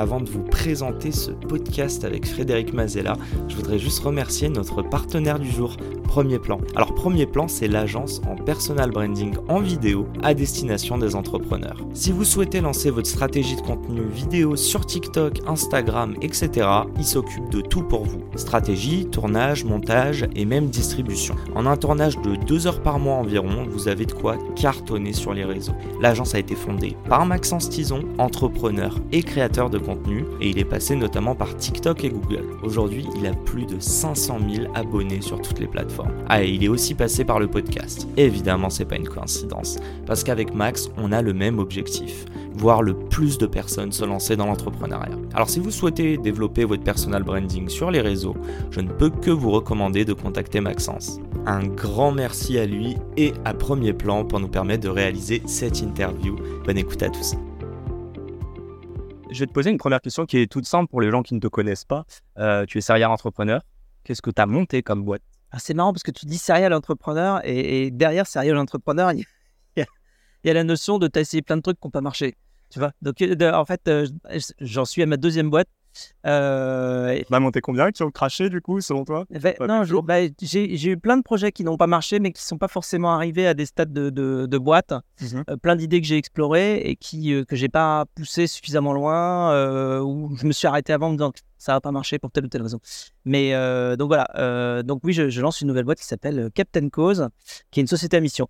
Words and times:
avant 0.00 0.20
de 0.20 0.30
vous 0.30 0.42
présenter 0.42 1.12
ce 1.12 1.30
podcast 1.30 2.04
avec 2.04 2.26
Frédéric 2.26 2.72
Mazella, 2.72 3.18
je 3.48 3.56
voudrais 3.56 3.78
juste 3.78 4.02
remercier 4.02 4.48
notre 4.48 4.80
partenaire 4.80 5.38
du 5.38 5.50
jour, 5.50 5.76
Premier 6.04 6.38
Plan. 6.38 6.58
Alors 6.74 6.94
Premier 6.94 7.26
Plan, 7.26 7.48
c'est 7.48 7.68
l'agence 7.68 8.22
en 8.26 8.34
personal 8.34 8.90
branding 8.90 9.34
en 9.48 9.60
vidéo 9.60 10.06
à 10.22 10.32
destination 10.32 10.96
des 10.96 11.14
entrepreneurs. 11.14 11.76
Si 11.92 12.12
vous 12.12 12.24
souhaitez 12.24 12.62
lancer 12.62 12.90
votre 12.90 13.08
stratégie 13.08 13.56
de 13.56 13.60
contenu 13.60 14.00
vidéo 14.12 14.56
sur 14.56 14.86
TikTok, 14.86 15.40
Instagram, 15.46 16.14
etc., 16.22 16.66
il 16.96 17.04
s'occupe 17.04 17.50
de 17.50 17.60
tout 17.60 17.82
pour 17.82 18.04
vous. 18.04 18.22
Stratégie, 18.36 19.04
tournage, 19.04 19.64
montage 19.64 20.26
et 20.34 20.46
même 20.46 20.70
distribution. 20.70 21.36
En 21.54 21.66
un 21.66 21.76
tournage 21.76 22.18
de 22.22 22.36
2 22.36 22.66
heures 22.66 22.82
par 22.82 22.98
mois 22.98 23.16
environ, 23.16 23.66
vous 23.68 23.86
avez 23.86 24.06
de 24.06 24.12
quoi 24.12 24.38
cartonner 24.56 25.12
sur 25.12 25.34
les 25.34 25.44
réseaux. 25.44 25.74
L'agence 26.00 26.34
a 26.34 26.38
été 26.38 26.54
fondée 26.54 26.96
par 27.08 27.26
Maxence 27.26 27.68
Tison, 27.68 28.02
entrepreneur 28.16 28.98
et 29.12 29.22
créateur 29.22 29.68
de 29.68 29.78
contenu, 29.78 29.89
et 30.40 30.50
il 30.50 30.58
est 30.58 30.64
passé 30.64 30.96
notamment 30.96 31.34
par 31.34 31.56
TikTok 31.56 32.04
et 32.04 32.10
Google. 32.10 32.44
Aujourd'hui, 32.62 33.06
il 33.16 33.26
a 33.26 33.32
plus 33.32 33.66
de 33.66 33.78
500 33.78 34.38
000 34.52 34.72
abonnés 34.74 35.20
sur 35.20 35.40
toutes 35.40 35.58
les 35.58 35.66
plateformes. 35.66 36.12
Ah, 36.28 36.42
et 36.42 36.50
il 36.50 36.64
est 36.64 36.68
aussi 36.68 36.94
passé 36.94 37.24
par 37.24 37.40
le 37.40 37.48
podcast. 37.48 38.08
évidemment, 38.16 38.70
c'est 38.70 38.84
pas 38.84 38.96
une 38.96 39.08
coïncidence, 39.08 39.78
parce 40.06 40.24
qu'avec 40.24 40.54
Max, 40.54 40.90
on 40.96 41.12
a 41.12 41.22
le 41.22 41.32
même 41.32 41.58
objectif 41.58 42.26
voir 42.60 42.82
le 42.82 42.94
plus 42.94 43.38
de 43.38 43.46
personnes 43.46 43.92
se 43.92 44.04
lancer 44.04 44.36
dans 44.36 44.46
l'entrepreneuriat. 44.46 45.16
Alors 45.34 45.48
si 45.48 45.60
vous 45.60 45.70
souhaitez 45.70 46.18
développer 46.18 46.64
votre 46.64 46.82
personal 46.82 47.22
branding 47.22 47.68
sur 47.68 47.90
les 47.90 48.00
réseaux, 48.00 48.36
je 48.70 48.80
ne 48.80 48.90
peux 48.90 49.10
que 49.10 49.30
vous 49.30 49.50
recommander 49.50 50.04
de 50.04 50.12
contacter 50.12 50.60
Maxence. 50.60 51.20
Un 51.46 51.66
grand 51.66 52.12
merci 52.12 52.58
à 52.58 52.66
lui 52.66 52.96
et 53.16 53.32
à 53.44 53.54
Premier 53.54 53.92
Plan 53.92 54.24
pour 54.24 54.40
nous 54.40 54.48
permettre 54.48 54.84
de 54.84 54.90
réaliser 54.90 55.42
cette 55.46 55.80
interview. 55.80 56.36
Bonne 56.66 56.78
écoute 56.78 57.02
à 57.02 57.08
tous. 57.08 57.34
Je 59.32 59.38
vais 59.38 59.46
te 59.46 59.52
poser 59.52 59.70
une 59.70 59.78
première 59.78 60.00
question 60.00 60.26
qui 60.26 60.38
est 60.38 60.50
toute 60.50 60.66
simple 60.66 60.90
pour 60.90 61.00
les 61.00 61.10
gens 61.10 61.22
qui 61.22 61.34
ne 61.34 61.40
te 61.40 61.46
connaissent 61.46 61.84
pas. 61.84 62.04
Euh, 62.38 62.66
tu 62.66 62.78
es 62.78 62.80
serial 62.80 63.10
entrepreneur. 63.10 63.62
Qu'est-ce 64.02 64.22
que 64.22 64.30
tu 64.30 64.42
as 64.42 64.46
monté 64.46 64.82
comme 64.82 65.04
boîte? 65.04 65.22
Ah, 65.52 65.58
c'est 65.60 65.74
marrant 65.74 65.92
parce 65.92 66.02
que 66.02 66.10
tu 66.10 66.26
dis 66.26 66.38
serial 66.38 66.72
entrepreneur 66.72 67.40
et, 67.44 67.90
derrière 67.92 68.26
serial 68.26 68.58
entrepreneur, 68.58 69.12
il 69.12 69.24
y, 70.44 70.50
a, 70.50 70.54
la 70.54 70.64
notion 70.64 70.98
de 70.98 71.06
t'as 71.06 71.20
essayé 71.20 71.42
plein 71.42 71.56
de 71.56 71.62
trucs 71.62 71.78
qui 71.78 71.86
n'ont 71.86 71.92
pas 71.92 72.00
marché. 72.00 72.34
Tu 72.70 72.80
vois? 72.80 72.92
Donc, 73.02 73.22
euh, 73.22 73.52
en 73.52 73.64
fait, 73.64 73.86
euh, 73.86 74.06
j'en 74.60 74.84
suis 74.84 75.02
à 75.02 75.06
ma 75.06 75.16
deuxième 75.16 75.48
boîte. 75.50 75.68
Euh, 76.26 77.20
bah, 77.30 77.40
monté 77.40 77.60
combien 77.60 77.90
qui 77.90 78.02
ont 78.02 78.10
craché 78.10 78.48
du 78.48 78.60
coup, 78.60 78.80
selon 78.80 79.04
toi? 79.04 79.24
Non, 79.66 79.82
bah, 80.02 80.20
j'ai 80.40 80.90
eu 80.90 80.96
plein 80.96 81.16
de 81.16 81.22
projets 81.22 81.52
qui 81.52 81.64
n'ont 81.64 81.76
pas 81.76 81.86
marché, 81.86 82.20
mais 82.20 82.32
qui 82.32 82.42
ne 82.42 82.46
sont 82.46 82.58
pas 82.58 82.68
forcément 82.68 83.12
arrivés 83.12 83.46
à 83.46 83.54
des 83.54 83.66
stades 83.66 83.92
de, 83.92 84.10
de, 84.10 84.58
boîte. 84.58 84.92
Mmh 84.92 85.42
euh, 85.48 85.56
plein 85.56 85.76
d'idées 85.76 86.00
que 86.00 86.06
j'ai 86.06 86.16
explorées 86.16 86.78
et 86.78 86.96
qui, 86.96 87.34
que 87.46 87.56
j'ai 87.56 87.68
pas 87.68 88.04
poussé 88.14 88.46
suffisamment 88.46 88.92
loin, 88.92 90.00
ou 90.02 90.36
je 90.36 90.46
me 90.46 90.52
suis 90.52 90.66
arrêté 90.66 90.92
avant 90.92 91.08
en 91.08 91.10
me 91.10 91.16
disant 91.16 91.32
ça 91.60 91.74
va 91.74 91.80
pas 91.80 91.92
marcher 91.92 92.18
pour 92.18 92.30
telle 92.32 92.46
ou 92.46 92.48
telle 92.48 92.62
raison. 92.62 92.80
Mais 93.24 93.54
euh, 93.54 93.94
donc 93.94 94.08
voilà, 94.08 94.26
euh, 94.36 94.82
donc 94.82 95.02
oui, 95.04 95.12
je, 95.12 95.40
lance 95.40 95.60
une 95.60 95.68
nouvelle 95.68 95.84
boîte 95.84 95.98
qui 95.98 96.06
s'appelle 96.06 96.38
euh, 96.38 96.50
Captain 96.52 96.88
Cause, 96.88 97.28
qui 97.70 97.80
est 97.80 97.82
une 97.82 97.86
société 97.86 98.16
à 98.16 98.20
mission. 98.20 98.48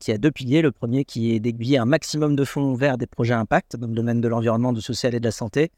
qui 0.00 0.12
a 0.12 0.18
deux 0.18 0.30
piliers. 0.30 0.62
Le 0.62 0.70
premier 0.70 1.04
qui 1.04 1.34
est 1.34 1.40
d'aiguiller 1.40 1.78
un 1.78 1.84
maximum 1.84 2.36
de 2.36 2.44
fonds 2.44 2.74
vers 2.74 2.96
des 2.96 3.08
projets 3.08 3.34
impact 3.34 3.76
dans 3.76 3.88
le 3.88 3.94
domaine 3.94 4.20
de 4.20 4.28
l'environnement, 4.28 4.72
du 4.72 4.80
social 4.80 5.14
et 5.14 5.20
de 5.20 5.24
la 5.24 5.32
santé. 5.32 5.72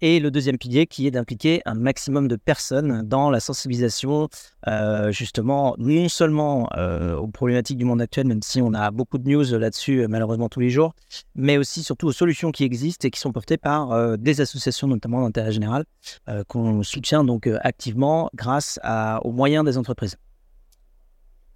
Et 0.00 0.20
le 0.20 0.30
deuxième 0.30 0.58
pilier 0.58 0.86
qui 0.86 1.08
est 1.08 1.10
d'impliquer 1.10 1.60
un 1.64 1.74
maximum 1.74 2.28
de 2.28 2.36
personnes 2.36 3.02
dans 3.02 3.30
la 3.30 3.40
sensibilisation, 3.40 4.28
euh, 4.68 5.10
justement, 5.10 5.74
non 5.78 6.08
seulement 6.08 6.68
euh, 6.76 7.16
aux 7.16 7.26
problématiques 7.26 7.78
du 7.78 7.84
monde 7.84 8.00
actuel, 8.00 8.28
même 8.28 8.42
si 8.42 8.62
on 8.62 8.74
a 8.74 8.92
beaucoup 8.92 9.18
de 9.18 9.28
news 9.28 9.58
là-dessus 9.58 10.02
euh, 10.02 10.06
malheureusement 10.08 10.48
tous 10.48 10.60
les 10.60 10.70
jours, 10.70 10.94
mais 11.34 11.58
aussi 11.58 11.82
surtout 11.82 12.06
aux 12.06 12.12
solutions 12.12 12.52
qui 12.52 12.62
existent 12.62 13.08
et 13.08 13.10
qui 13.10 13.18
sont 13.18 13.32
portées 13.32 13.58
par 13.58 14.18
des 14.18 14.40
associations, 14.40 14.86
notamment 14.86 15.22
d'intérêt 15.22 15.52
général, 15.52 15.84
qu'on 16.46 16.82
soutient 16.82 17.24
donc 17.24 17.48
activement 17.62 18.30
grâce 18.34 18.78
aux 19.22 19.32
moyens 19.32 19.64
des 19.64 19.78
entreprises. 19.78 20.16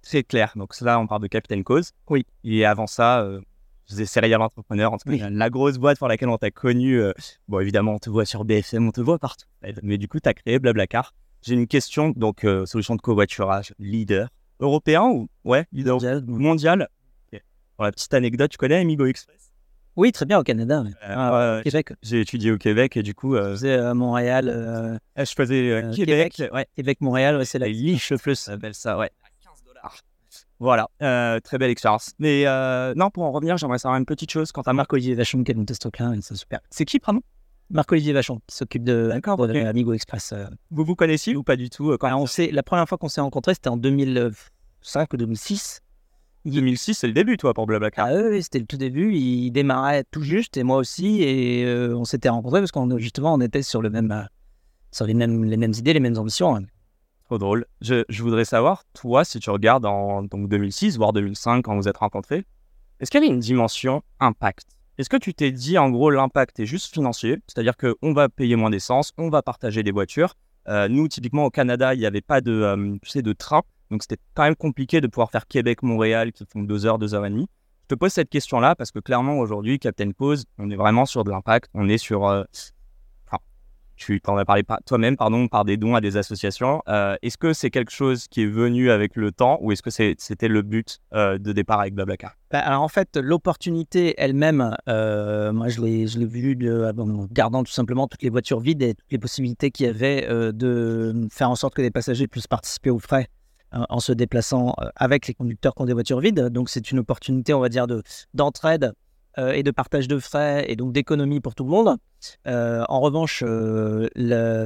C'est 0.01 0.23
clair. 0.23 0.51
Donc 0.55 0.79
là, 0.81 0.99
on 0.99 1.07
parle 1.07 1.21
de 1.21 1.27
Captain 1.27 1.61
Cause. 1.63 1.91
Oui. 2.09 2.25
Et 2.43 2.65
avant 2.65 2.87
ça, 2.87 3.25
je 3.87 3.93
faisais 3.93 4.05
serial 4.05 4.41
entrepreneur, 4.41 4.93
en 4.93 4.97
tout 4.97 5.09
cas, 5.09 5.29
la 5.29 5.49
grosse 5.49 5.77
boîte 5.77 5.99
pour 5.99 6.07
laquelle 6.07 6.29
on 6.29 6.37
t'a 6.37 6.51
connu. 6.51 7.01
Euh, 7.01 7.13
bon, 7.47 7.59
évidemment, 7.59 7.95
on 7.95 7.99
te 7.99 8.09
voit 8.09 8.25
sur 8.25 8.45
BFM, 8.45 8.87
on 8.87 8.91
te 8.91 9.01
voit 9.01 9.19
partout. 9.19 9.47
Mais 9.81 9.97
du 9.97 10.07
coup, 10.07 10.19
tu 10.19 10.29
as 10.29 10.33
créé 10.33 10.59
Blablacar. 10.59 11.13
J'ai 11.41 11.55
une 11.55 11.67
question, 11.67 12.13
donc, 12.15 12.45
euh, 12.45 12.65
solution 12.65 12.95
de 12.95 13.01
covoiturage, 13.01 13.73
leader 13.77 14.29
européen 14.59 15.03
ou 15.03 15.27
ouais, 15.43 15.65
leader 15.73 15.99
mondial. 16.25 16.87
Pour 17.75 17.85
la 17.85 17.91
petite 17.91 18.13
anecdote, 18.13 18.51
tu 18.51 18.57
connais 18.57 18.77
Amigo 18.77 19.05
Express? 19.07 19.51
Oui, 19.95 20.11
très 20.11 20.25
bien, 20.25 20.39
au 20.39 20.43
Canada. 20.43 20.83
Ah, 21.01 21.59
Québec. 21.63 21.93
J'ai 22.03 22.21
étudié 22.21 22.51
au 22.51 22.57
Québec 22.57 22.95
et 22.97 23.03
du 23.03 23.13
coup. 23.13 23.35
Euh, 23.35 23.49
je 23.49 23.51
faisais 23.55 23.73
à 23.75 23.93
Montréal. 23.93 24.99
je 25.17 25.23
faisais 25.35 25.83
Québec. 25.95 26.33
Québec, 26.33 26.53
ouais, 26.53 26.67
Québec, 26.75 27.01
Montréal, 27.01 27.45
c'est 27.45 27.59
la 27.59 27.67
liche 27.67 28.15
plus. 28.15 28.35
Ça 28.35 28.53
s'appelle 28.53 28.75
ça, 28.75 28.97
ouais. 28.97 29.09
15 29.43 29.63
dollars. 29.65 29.97
Voilà, 30.63 30.87
euh, 31.01 31.41
très 31.41 31.57
belle 31.57 31.71
expérience. 31.71 32.13
Mais 32.19 32.47
euh, 32.47 32.93
non, 32.95 33.09
pour 33.09 33.23
en 33.23 33.33
revenir, 33.33 33.57
j'aimerais 33.57 33.79
savoir 33.79 33.99
une 33.99 34.05
petite 34.05 34.31
chose 34.31 34.53
quant 34.53 34.61
à 34.61 34.71
Marc-Olivier 34.71 35.13
Vachon 35.13 35.43
qui 35.43 35.53
monté 35.53 35.73
ce 35.73 35.79
truc-là, 35.79 36.13
c'est 36.21 36.37
super. 36.37 36.61
C'est 36.69 36.85
qui, 36.85 36.99
pardon? 36.99 37.19
Marc-Olivier 37.69 38.13
Vachon, 38.13 38.39
qui 38.47 38.55
s'occupe 38.55 38.85
de, 38.85 39.11
de 39.13 39.65
Amigo 39.65 39.91
Express. 39.91 40.31
Euh. 40.31 40.45
Vous 40.71 40.85
vous 40.85 40.95
connaissiez 40.95 41.35
ou 41.35 41.43
pas 41.43 41.57
du 41.57 41.69
tout 41.69 41.97
quand 41.99 42.15
on 42.15 42.25
sait, 42.27 42.49
La 42.49 42.63
première 42.63 42.87
fois 42.87 42.97
qu'on 42.97 43.09
s'est 43.09 43.19
rencontrés, 43.19 43.55
c'était 43.55 43.67
en 43.67 43.75
2005 43.75 45.11
ou 45.11 45.17
2006. 45.17 45.81
2006, 46.45 46.93
c'est 46.93 47.07
le 47.07 47.13
début, 47.13 47.35
toi, 47.35 47.53
pour 47.53 47.65
Blablacar. 47.65 48.07
Ah 48.09 48.15
oui, 48.29 48.41
c'était 48.41 48.59
le 48.59 48.65
tout 48.65 48.77
début. 48.77 49.13
Il 49.13 49.51
démarrait 49.51 50.05
tout 50.11 50.23
juste, 50.23 50.55
et 50.55 50.63
moi 50.63 50.77
aussi, 50.77 51.23
et 51.23 51.67
on 51.93 52.05
s'était 52.05 52.29
rencontrés 52.29 52.61
parce 52.61 52.71
qu'on 52.71 52.97
justement, 52.99 53.33
on 53.33 53.41
était 53.41 53.63
sur 53.63 53.81
le 53.81 53.89
même, 53.89 54.29
sur 54.93 55.05
les 55.05 55.13
mêmes, 55.13 55.43
les 55.43 55.57
mêmes 55.57 55.73
idées, 55.75 55.91
les 55.91 55.99
mêmes 55.99 56.17
ambitions. 56.17 56.55
Hein 56.55 56.63
drôle. 57.31 57.65
Je, 57.81 58.03
voudrais 58.21 58.45
savoir, 58.45 58.83
toi, 58.93 59.25
si 59.25 59.39
tu 59.39 59.49
regardes 59.49 59.85
en 59.85 60.23
donc 60.23 60.49
2006, 60.49 60.97
voire 60.97 61.13
2005, 61.13 61.63
quand 61.63 61.75
vous 61.75 61.87
êtes 61.87 61.97
rencontrés, 61.97 62.45
est-ce 62.99 63.11
qu'il 63.11 63.21
y 63.21 63.25
avait 63.25 63.33
une 63.33 63.39
dimension 63.39 64.03
impact? 64.19 64.67
Est-ce 64.97 65.09
que 65.09 65.17
tu 65.17 65.33
t'es 65.33 65.51
dit, 65.51 65.77
en 65.77 65.89
gros, 65.89 66.11
l'impact 66.11 66.59
est 66.59 66.65
juste 66.65 66.93
financier, 66.93 67.39
c'est-à-dire 67.47 67.75
qu'on 67.75 68.13
va 68.13 68.29
payer 68.29 68.55
moins 68.55 68.69
d'essence, 68.69 69.11
on 69.17 69.29
va 69.29 69.41
partager 69.41 69.81
des 69.81 69.91
voitures. 69.91 70.35
Euh, 70.67 70.87
nous, 70.87 71.07
typiquement, 71.07 71.45
au 71.45 71.49
Canada, 71.49 71.93
il 71.95 71.99
n'y 71.99 72.05
avait 72.05 72.21
pas 72.21 72.41
de, 72.41 72.51
euh, 72.51 73.21
de 73.21 73.33
train, 73.33 73.63
donc 73.89 74.03
c'était 74.03 74.21
quand 74.35 74.43
même 74.43 74.55
compliqué 74.55 75.01
de 75.01 75.07
pouvoir 75.07 75.31
faire 75.31 75.47
Québec-Montréal, 75.47 76.31
qui 76.31 76.45
font 76.45 76.61
deux 76.61 76.85
heures, 76.85 76.99
deux 76.99 77.15
heures 77.15 77.25
et 77.25 77.29
demie. 77.29 77.49
Je 77.83 77.95
te 77.95 77.95
pose 77.95 78.13
cette 78.13 78.29
question-là 78.29 78.75
parce 78.75 78.91
que 78.91 78.99
clairement, 78.99 79.39
aujourd'hui, 79.39 79.77
Captain 79.77 80.11
Pose, 80.11 80.45
on 80.57 80.69
est 80.69 80.75
vraiment 80.75 81.05
sur 81.05 81.23
de 81.23 81.31
l'impact, 81.31 81.69
on 81.73 81.89
est 81.89 81.97
sur 81.97 82.27
euh, 82.27 82.43
tu 83.95 84.21
en 84.27 84.37
as 84.37 84.45
parlé 84.45 84.63
toi-même, 84.85 85.17
pardon, 85.17 85.47
par 85.47 85.65
des 85.65 85.77
dons 85.77 85.95
à 85.95 86.01
des 86.01 86.17
associations. 86.17 86.81
Euh, 86.87 87.15
est-ce 87.21 87.37
que 87.37 87.53
c'est 87.53 87.69
quelque 87.69 87.91
chose 87.91 88.27
qui 88.27 88.43
est 88.43 88.47
venu 88.47 88.91
avec 88.91 89.15
le 89.15 89.31
temps 89.31 89.57
ou 89.61 89.71
est-ce 89.71 89.81
que 89.81 89.89
c'était 89.89 90.47
le 90.47 90.61
but 90.61 90.99
euh, 91.13 91.37
de 91.37 91.51
départ 91.51 91.79
avec 91.79 91.93
Blablacar? 91.93 92.33
Bah, 92.51 92.59
alors 92.59 92.81
en 92.81 92.87
fait, 92.87 93.17
l'opportunité 93.17 94.13
elle-même, 94.17 94.75
euh, 94.87 95.51
moi 95.53 95.69
je 95.69 95.81
l'ai, 95.81 96.07
je 96.07 96.19
vue 96.19 96.57
en 96.71 97.27
gardant 97.31 97.63
tout 97.63 97.71
simplement 97.71 98.07
toutes 98.07 98.23
les 98.23 98.29
voitures 98.29 98.59
vides 98.59 98.81
et 98.81 98.93
toutes 98.93 99.11
les 99.11 99.17
possibilités 99.17 99.71
qu'il 99.71 99.85
y 99.85 99.89
avait 99.89 100.27
de 100.53 101.27
faire 101.31 101.49
en 101.49 101.55
sorte 101.55 101.73
que 101.73 101.81
les 101.81 101.91
passagers 101.91 102.27
puissent 102.27 102.47
participer 102.47 102.89
aux 102.89 102.99
frais 102.99 103.27
en 103.71 103.99
se 103.99 104.11
déplaçant 104.11 104.75
avec 104.95 105.27
les 105.27 105.33
conducteurs 105.33 105.73
qui 105.73 105.81
ont 105.81 105.85
des 105.85 105.93
voitures 105.93 106.19
vides. 106.19 106.49
Donc 106.49 106.69
c'est 106.69 106.91
une 106.91 106.99
opportunité, 106.99 107.53
on 107.53 107.59
va 107.59 107.69
dire, 107.69 107.87
de, 107.87 108.03
d'entraide 108.33 108.93
et 109.37 109.63
de 109.63 109.71
partage 109.71 110.07
de 110.07 110.19
frais 110.19 110.65
et 110.67 110.75
donc 110.75 110.93
d'économie 110.93 111.39
pour 111.39 111.55
tout 111.55 111.63
le 111.63 111.71
monde. 111.71 111.97
Euh, 112.47 112.83
en 112.89 112.99
revanche, 112.99 113.43
euh, 113.45 114.07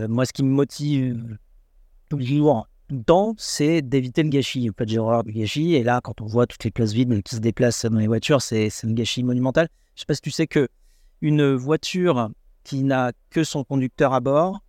moi, 0.07 0.25
ce 0.25 0.33
qui 0.33 0.43
me 0.43 0.49
motive 0.49 1.37
toujours 2.09 2.67
tout 2.87 2.95
le 2.95 3.03
temps, 3.03 3.35
c'est 3.37 3.81
d'éviter 3.81 4.23
le 4.23 4.29
gâchis. 4.29 4.69
En 4.69 4.73
fait, 4.77 4.87
j'ai 4.87 4.99
horreur 4.99 5.23
du 5.23 5.33
gâchis. 5.33 5.75
Et 5.75 5.83
là, 5.83 5.99
quand 6.03 6.21
on 6.21 6.25
voit 6.25 6.47
toutes 6.47 6.63
les 6.63 6.71
places 6.71 6.93
vides 6.93 7.21
qui 7.23 7.35
se 7.35 7.41
déplacent 7.41 7.85
dans 7.85 7.99
les 7.99 8.07
voitures, 8.07 8.41
c'est 8.41 8.69
un 8.83 8.93
gâchis 8.93 9.23
monumental. 9.23 9.67
Je 9.95 9.99
ne 9.99 9.99
sais 10.01 10.05
pas 10.05 10.13
si 10.15 10.21
tu 10.21 10.31
sais 10.31 10.47
que 10.47 10.67
une 11.21 11.53
voiture 11.53 12.29
qui 12.63 12.83
n'a 12.83 13.11
que 13.29 13.43
son 13.43 13.63
conducteur 13.63 14.13
à 14.13 14.19
bord, 14.19 14.61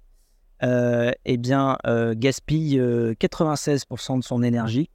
eh 0.62 1.36
bien, 1.36 1.76
gaspille 2.16 2.78
96% 2.78 4.18
de 4.18 4.24
son 4.24 4.42
énergie 4.42 4.90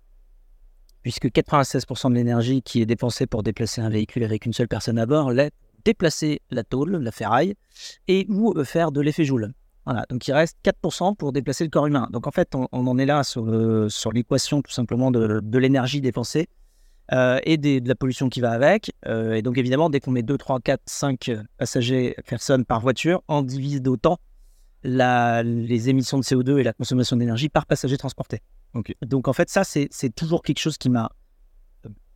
puisque 1.03 1.27
96% 1.27 2.09
de 2.09 2.15
l'énergie 2.15 2.61
qui 2.61 2.81
est 2.81 2.85
dépensée 2.85 3.27
pour 3.27 3.43
déplacer 3.43 3.81
un 3.81 3.89
véhicule 3.89 4.23
avec 4.23 4.45
une 4.45 4.53
seule 4.53 4.67
personne 4.67 4.97
à 4.97 5.05
bord 5.05 5.31
l'est 5.31 5.53
déplacer 5.85 6.41
la 6.49 6.63
tôle, 6.63 6.95
la 6.95 7.11
ferraille, 7.11 7.55
et 8.07 8.25
ou 8.29 8.53
faire 8.63 8.91
de 8.91 9.01
l'effet 9.01 9.25
Joule. 9.25 9.53
Voilà, 9.85 10.05
donc 10.09 10.25
il 10.27 10.31
reste 10.31 10.57
4% 10.63 11.15
pour 11.15 11.33
déplacer 11.33 11.65
le 11.65 11.69
corps 11.69 11.87
humain. 11.87 12.07
Donc 12.11 12.25
en 12.25 12.31
fait, 12.31 12.55
on, 12.55 12.67
en 12.71 12.97
est 12.97 13.05
là 13.05 13.23
sur, 13.23 13.45
sur 13.89 14.11
l'équation 14.13 14.61
tout 14.61 14.71
simplement 14.71 15.11
de, 15.11 15.57
l'énergie 15.57 15.99
dépensée 15.99 16.47
euh, 17.11 17.39
et 17.43 17.57
de 17.57 17.85
la 17.85 17.95
pollution 17.95 18.29
qui 18.29 18.39
va 18.39 18.51
avec. 18.51 18.93
Euh, 19.07 19.33
et 19.33 19.41
donc 19.41 19.57
évidemment, 19.57 19.89
dès 19.89 19.99
qu'on 19.99 20.11
met 20.11 20.23
2, 20.23 20.37
3, 20.37 20.61
4, 20.61 20.81
5 20.85 21.31
passagers, 21.57 22.15
personnes 22.27 22.63
par 22.63 22.79
voiture, 22.79 23.21
on 23.27 23.41
divise 23.41 23.81
d'autant 23.81 24.19
les 24.85 25.89
émissions 25.89 26.17
de 26.17 26.23
CO2 26.23 26.59
et 26.59 26.63
la 26.63 26.73
consommation 26.73 27.17
d'énergie 27.17 27.49
par 27.49 27.65
passager 27.65 27.97
transporté. 27.97 28.39
Donc 29.01 29.27
en 29.27 29.33
fait, 29.33 29.49
ça, 29.49 29.63
c'est 29.63 30.15
toujours 30.15 30.41
quelque 30.41 30.59
chose 30.59 30.77
qui 30.77 30.89
m'a 30.89 31.11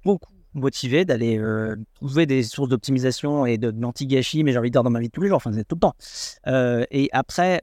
beaucoup 0.04 0.34
motivé 0.54 1.06
d'aller 1.06 1.38
euh, 1.38 1.76
trouver 1.96 2.26
des 2.26 2.42
sources 2.42 2.70
d'optimisation 2.70 3.46
et 3.46 3.58
d'anti-gâchis, 3.58 4.44
mais 4.44 4.52
j'ai 4.52 4.58
envie 4.58 4.70
de 4.70 4.74
dire 4.74 4.84
dans 4.84 4.90
ma 4.90 5.00
vie 5.00 5.08
de 5.08 5.12
tous 5.12 5.22
les 5.22 5.28
jours, 5.28 5.38
enfin, 5.38 5.52
tout 5.52 5.76
le 5.76 5.80
temps. 5.80 5.96
et 6.92 7.10
après, 7.12 7.62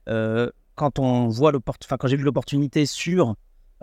quand 0.75 0.99
on 0.99 1.29
voit 1.29 1.53
enfin, 1.67 1.97
quand 1.97 2.09
j'ai 2.09 2.17
vu 2.17 2.25
l'opportunité 2.25 2.87
sur 2.87 3.35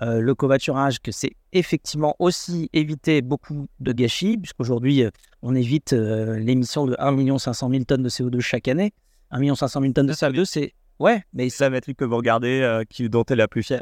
euh, 0.02 0.20
le 0.20 0.34
covoiturage, 0.34 1.00
que 1.00 1.12
c'est 1.12 1.36
effectivement 1.54 2.16
aussi 2.18 2.70
éviter 2.74 3.22
beaucoup 3.22 3.68
de 3.80 3.92
gâchis, 3.92 4.38
puisqu'aujourd'hui, 4.38 5.04
euh, 5.04 5.12
on 5.44 5.54
évite 5.54 5.94
euh, 5.94 6.40
l'émission 6.40 6.88
de 6.88 6.96
1 6.98 7.38
500 7.38 7.70
000 7.70 7.84
tonnes 7.84 8.02
de 8.02 8.10
CO2 8.10 8.40
chaque 8.40 8.68
année. 8.68 8.94
1 9.30 9.54
500 9.54 9.82
000 9.82 9.94
tonnes 9.94 10.08
de 10.08 10.14
CO2, 10.14 10.46
c'est. 10.46 10.74
Ouais, 11.02 11.24
mais 11.34 11.50
c'est 11.50 11.64
la 11.64 11.72
métrique 11.72 11.98
que 11.98 12.06
vous 12.06 12.16
regardez, 12.16 12.84
qui, 12.90 13.10
dont 13.10 13.24
elle 13.24 13.34
est 13.34 13.38
la 13.38 13.48
plus 13.48 13.64
fière. 13.64 13.82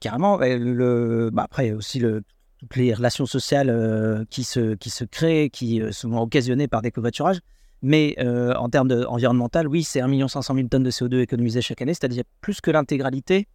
carrément. 0.00 0.38
Le... 0.38 1.30
Bah, 1.32 1.44
après, 1.44 1.72
aussi 1.72 2.00
toutes 2.00 2.76
les 2.76 2.92
relations 2.92 3.26
sociales 3.26 4.26
qui, 4.28 4.44
se... 4.44 4.74
qui 4.74 4.90
se 4.90 5.04
créent, 5.04 5.50
qui 5.50 5.80
sont 5.92 6.12
occasionnées 6.14 6.68
par 6.68 6.82
des 6.82 6.90
covoiturages. 6.90 7.40
Mais 7.80 8.16
en 8.20 8.68
termes 8.68 8.90
environnemental, 9.08 9.68
oui, 9.68 9.84
c'est 9.84 10.00
1 10.00 10.28
500 10.28 10.54
000 10.54 10.68
tonnes 10.68 10.82
de 10.82 10.90
CO2 10.90 11.20
économisées 11.20 11.62
chaque 11.62 11.80
année, 11.80 11.94
c'est-à-dire 11.94 12.24
plus 12.40 12.60
que 12.60 12.72
l'intégralité 12.72 13.46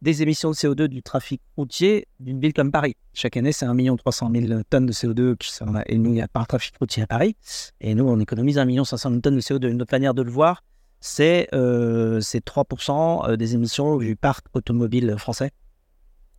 des 0.00 0.22
émissions 0.22 0.50
de 0.50 0.54
CO2 0.54 0.86
du 0.86 1.02
trafic 1.02 1.42
routier 1.56 2.06
d'une 2.20 2.40
ville 2.40 2.52
comme 2.52 2.72
Paris. 2.72 2.96
Chaque 3.12 3.36
année, 3.36 3.52
c'est 3.52 3.66
1 3.66 3.96
300 3.96 4.30
000 4.34 4.62
tonnes 4.70 4.86
de 4.86 4.92
CO2 4.92 5.36
qui 5.36 5.52
sont 5.52 5.66
émises 5.86 6.24
par 6.32 6.42
le 6.42 6.46
trafic 6.46 6.74
routier 6.78 7.02
à 7.02 7.06
Paris. 7.06 7.36
Et 7.80 7.94
nous, 7.94 8.08
on 8.08 8.18
économise 8.18 8.58
1 8.58 8.84
500 8.84 9.10
000 9.10 9.20
tonnes 9.20 9.36
de 9.36 9.40
CO2. 9.40 9.70
Une 9.70 9.82
autre 9.82 9.92
manière 9.92 10.14
de 10.14 10.22
le 10.22 10.30
voir, 10.30 10.62
c'est 11.00 11.48
euh, 11.54 12.20
3% 12.20 13.30
euh, 13.30 13.36
des 13.36 13.54
émissions 13.54 13.96
du 13.98 14.16
parc 14.16 14.46
automobile 14.54 15.16
français 15.18 15.50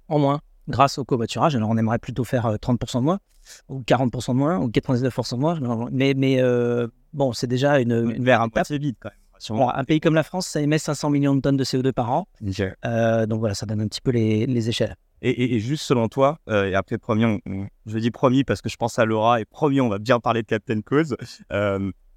en 0.08 0.20
moins 0.20 0.42
grâce 0.68 0.98
au 0.98 1.06
covoiturage. 1.06 1.56
Alors, 1.56 1.70
on 1.70 1.78
aimerait 1.78 2.00
plutôt 2.00 2.24
faire 2.24 2.48
30% 2.48 2.98
euh, 2.98 3.00
de 3.00 3.04
moins, 3.04 3.20
ou 3.70 3.82
40% 3.82 4.30
de 4.30 4.34
moins, 4.34 4.60
ou 4.60 4.68
99% 4.70 5.36
de 5.36 5.40
moins. 5.40 5.90
Mais, 5.92 6.14
mais 6.16 6.42
euh, 6.42 6.88
bon, 7.14 7.34
c'est 7.34 7.48
déjà 7.48 7.80
une, 7.80 8.12
une 8.16 8.24
vers 8.24 8.42
un 8.42 8.50
peu 8.50 8.62
vite 8.78 8.98
quand 9.00 9.10
même 9.10 9.20
un 9.74 9.84
pays 9.84 10.00
comme 10.00 10.16
la 10.16 10.24
France, 10.24 10.48
ça 10.48 10.62
émet 10.62 10.78
500 10.78 11.10
millions 11.10 11.36
de 11.36 11.42
tonnes 11.42 11.58
de 11.58 11.64
CO2 11.64 11.92
par 11.92 12.12
an. 12.12 12.28
Euh, 12.86 13.26
donc 13.26 13.40
voilà, 13.40 13.56
ça 13.56 13.66
donne 13.66 13.82
un 13.82 13.88
petit 13.88 14.02
peu 14.02 14.12
les, 14.12 14.70
échelles. 14.70 14.96
Et, 15.22 15.60
juste 15.60 15.84
selon 15.84 16.08
toi, 16.08 16.40
euh, 16.50 16.70
et 16.70 16.76
après 16.76 16.98
premier, 16.98 17.42
je 17.86 17.98
dis 18.00 18.12
promis 18.12 18.44
parce 18.44 18.62
que 18.62 18.70
je 18.70 18.78
pense 18.78 19.00
à 19.00 19.06
Laura, 19.06 19.42
et 19.42 19.46
promis, 19.46 19.82
on 19.82 19.90
va 19.90 20.00
bien 20.00 20.20
parler 20.20 20.42
de 20.42 20.48
Captain 20.48 20.82
Cause. 20.82 21.16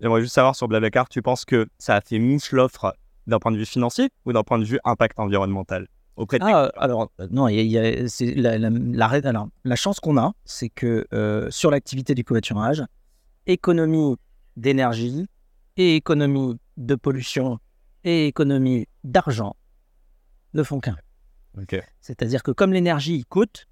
Euh, 0.03 0.07
j'aimerais 0.07 0.21
juste 0.21 0.35
savoir 0.35 0.57
sur 0.57 0.69
Blablacar, 0.69 1.09
tu 1.09 1.23
penses 1.23 1.45
que 1.45 1.69
ça 1.79 1.97
a 1.97 2.01
fait 2.01 2.19
mouche 2.19 2.53
l'offre 2.53 2.95
d'un 3.27 3.39
point 3.39 3.53
de 3.53 3.57
vue 3.57 3.67
financier 3.67 4.11
ou 4.25 4.33
d'un 4.33 4.43
point 4.43 4.59
de 4.59 4.65
vue 4.65 4.81
impact 4.85 5.19
environnemental 5.21 5.87
auprès 6.17 6.39
de 6.39 6.45
ah, 6.45 6.71
alors 6.77 7.11
non, 7.31 7.49
y 7.49 7.79
a, 7.79 8.07
la, 8.37 8.59
la, 8.59 9.47
la, 9.65 9.77
chance 9.77 9.99
qu'on 9.99 10.19
a, 10.19 10.33
c'est 10.45 10.69
que 10.69 11.07
sur 11.51 11.71
l'activité 11.71 12.15
du 12.15 12.23
covoiturage, 12.23 12.85
économie 13.47 14.17
d'énergie 14.57 15.27
et 15.77 15.97
économie 15.97 16.59
de 16.77 16.95
pollution 16.97 17.59
et 18.05 18.27
économie 18.27 18.87
d'argent 19.05 19.57
ne 20.55 20.63
font 20.63 20.81
qu'un. 20.81 20.97
C'est-à-dire 22.01 22.43
que 22.43 22.51
comme 22.51 22.73
l'énergie 22.73 23.25
coûte, 23.25 23.67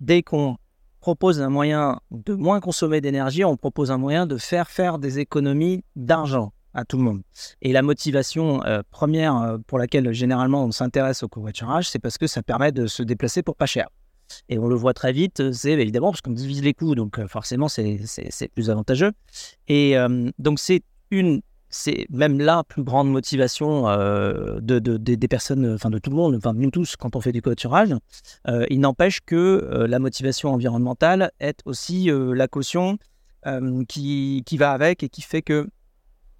dès 0.00 0.22
qu'on 0.22 0.56
propose 1.06 1.40
un 1.40 1.50
moyen 1.50 2.00
de 2.10 2.34
moins 2.34 2.58
consommer 2.58 3.00
d'énergie, 3.00 3.44
on 3.44 3.56
propose 3.56 3.92
un 3.92 3.96
moyen 3.96 4.26
de 4.26 4.38
faire 4.38 4.68
faire 4.68 4.98
des 4.98 5.20
économies 5.20 5.84
d'argent 5.94 6.52
à 6.74 6.84
tout 6.84 6.96
le 6.96 7.04
monde. 7.04 7.22
Et 7.62 7.72
la 7.72 7.82
motivation 7.82 8.64
euh, 8.64 8.82
première 8.90 9.36
euh, 9.36 9.58
pour 9.68 9.78
laquelle 9.78 10.12
généralement 10.12 10.64
on 10.64 10.72
s'intéresse 10.72 11.22
au 11.22 11.28
covoiturage, 11.28 11.88
c'est 11.88 12.00
parce 12.00 12.18
que 12.18 12.26
ça 12.26 12.42
permet 12.42 12.72
de 12.72 12.88
se 12.88 13.04
déplacer 13.04 13.44
pour 13.44 13.54
pas 13.54 13.66
cher. 13.66 13.86
Et 14.48 14.58
on 14.58 14.66
le 14.66 14.74
voit 14.74 14.94
très 14.94 15.12
vite, 15.12 15.52
c'est 15.52 15.74
évidemment 15.74 16.10
parce 16.10 16.22
qu'on 16.22 16.32
divise 16.32 16.64
les 16.64 16.74
coûts, 16.74 16.96
donc 16.96 17.20
euh, 17.20 17.28
forcément 17.28 17.68
c'est 17.68 18.48
plus 18.52 18.68
avantageux. 18.68 19.12
Et 19.68 19.94
donc 20.40 20.58
c'est 20.58 20.82
une 21.12 21.40
c'est 21.76 22.06
même 22.10 22.38
la 22.40 22.64
plus 22.64 22.82
grande 22.82 23.10
motivation 23.10 23.88
euh, 23.88 24.58
de, 24.60 24.78
des 24.78 25.28
personnes, 25.28 25.74
enfin 25.74 25.90
de 25.90 25.98
tout 25.98 26.10
le 26.10 26.16
monde, 26.16 26.34
enfin 26.34 26.52
nous 26.54 26.70
tous, 26.70 26.96
quand 26.96 27.14
on 27.16 27.20
fait 27.20 27.32
du 27.32 27.42
covoiturage. 27.42 27.94
Euh, 28.48 28.64
il 28.70 28.80
n'empêche 28.80 29.20
que 29.20 29.36
euh, 29.36 29.86
la 29.86 29.98
motivation 29.98 30.52
environnementale 30.52 31.30
est 31.38 31.60
aussi 31.64 32.10
la 32.10 32.48
caution 32.48 32.98
qui, 33.88 34.42
qui, 34.44 34.56
va 34.56 34.72
avec 34.72 35.04
et 35.04 35.08
qui 35.08 35.22
fait 35.22 35.42
que 35.42 35.68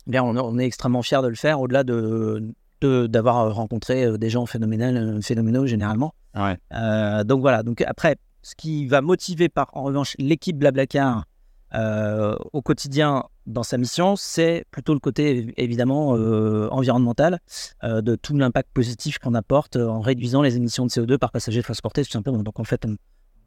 bien, 0.09 0.25
on, 0.25 0.59
est 0.59 0.67
extrêmement 0.67 1.03
fier 1.03 1.23
de 1.23 1.29
le 1.29 1.37
faire 1.37 1.61
au-delà 1.61 1.85
de, 1.85 2.53
d'avoir 2.81 3.55
rencontré 3.55 4.19
des 4.19 4.29
gens 4.29 4.45
phénoménaux, 4.45 5.21
phénoménaux 5.23 5.67
généralement. 5.67 6.15
donc 6.35 7.41
voilà, 7.41 7.63
donc 7.63 7.83
après, 7.83 8.17
ce 8.43 8.57
qui 8.57 8.87
va 8.87 9.03
motiver 9.03 9.49
par 9.49 9.71
en 9.75 9.85
revanche 9.85 10.17
l'équipe 10.19 10.59
Blablacar 10.59 11.27
au 11.77 12.63
quotidien 12.63 13.25
dans 13.47 13.63
sa 13.63 13.79
mission, 13.79 14.17
c'est 14.17 14.65
plutôt 14.71 14.93
le 14.93 15.01
côté 15.01 15.55
évidemment 15.57 16.17
euh, 16.17 16.69
environnemental 16.71 17.41
euh, 17.85 18.01
de 18.01 18.17
tout 18.17 18.37
l'impact 18.37 18.71
positif 18.73 19.19
qu'on 19.19 19.35
apporte 19.35 19.77
en 19.77 20.01
réduisant 20.01 20.43
les 20.43 20.57
émissions 20.57 20.85
de 20.85 20.91
CO2 20.91 21.19
par 21.19 21.31
passager 21.31 21.63
transporté 21.63 22.05
tout 22.05 22.11
simplement. 22.11 22.43
Donc 22.43 22.59
en 22.59 22.65
fait, 22.65 22.85
on 22.85 22.97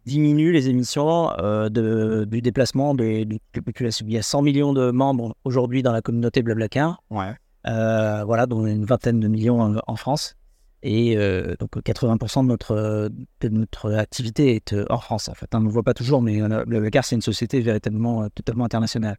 diminue 0.05 0.51
les 0.51 0.69
émissions 0.69 1.31
euh, 1.39 1.69
de, 1.69 2.25
du 2.25 2.41
déplacement 2.41 2.95
des, 2.95 3.27
populations. 3.53 4.05
Il 4.07 4.13
y 4.13 4.17
a 4.17 4.23
100 4.23 4.41
millions 4.41 4.73
de 4.73 4.91
membres 4.91 5.35
aujourd'hui 5.43 5.83
dans 5.83 5.91
la 5.91 6.01
communauté 6.01 6.41
Blablacar. 6.41 7.03
Ouais. 7.09 7.35
voilà, 7.65 8.45
dont 8.45 8.65
une 8.65 8.85
vingtaine 8.85 9.19
de 9.19 9.27
millions 9.27 9.77
en, 9.85 9.95
France. 9.97 10.35
Et 10.81 11.15
donc 11.59 11.75
80% 11.75 12.43
de 12.43 12.47
notre, 12.47 13.11
de 13.41 13.49
notre 13.49 13.93
activité 13.93 14.55
est 14.55 14.73
hors 14.89 15.03
France 15.03 15.27
en 15.27 15.33
fait. 15.33 15.47
Hein. 15.53 15.57
On 15.57 15.61
ne 15.61 15.65
le 15.65 15.71
voit 15.71 15.83
pas 15.83 15.93
toujours, 15.93 16.21
mais 16.21 16.39
Blablacar 16.65 17.03
c'est 17.03 17.15
une 17.15 17.21
société 17.21 17.59
véritablement 17.59 18.29
totalement 18.29 18.63
internationale. 18.65 19.17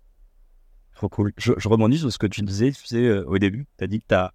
Trop 1.01 1.09
cool. 1.09 1.33
Je, 1.39 1.55
je, 1.57 1.67
rebondis 1.67 1.97
sur 1.97 2.13
ce 2.13 2.19
que 2.19 2.27
tu 2.27 2.43
disais, 2.43 2.73
tu 2.73 2.85
sais, 2.85 2.99
euh, 2.99 3.25
au 3.27 3.39
début. 3.39 3.67
Tu 3.79 3.85
as 3.85 3.87
dit 3.87 4.01
que 4.01 4.05
tu 4.07 4.15
as 4.15 4.35